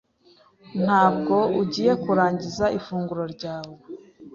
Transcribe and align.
Ntabwo 0.83 1.35
ugiye 1.61 1.91
kurangiza 2.03 2.65
ifunguro 2.77 3.23
ryawe? 3.35 3.75